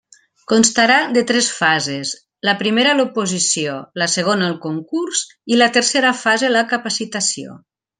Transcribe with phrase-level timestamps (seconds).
[0.51, 2.13] Constarà de tres fases:
[2.49, 7.61] la primera l'oposició; la segona el concurs i la tercera fase la capacitació.